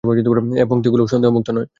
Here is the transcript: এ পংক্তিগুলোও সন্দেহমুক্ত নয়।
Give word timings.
এ 0.57 0.63
পংক্তিগুলোও 0.69 1.11
সন্দেহমুক্ত 1.13 1.47
নয়। 1.49 1.67